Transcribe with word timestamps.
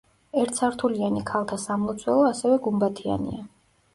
ერთსართულიანი 0.43 1.19
ქალთა 1.27 1.59
სამლოცველო 1.65 2.25
ასევე 2.29 2.57
გუმბათიანია. 2.69 3.45